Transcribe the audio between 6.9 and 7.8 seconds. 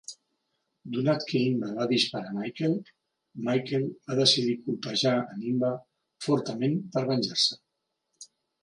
per venjar-se.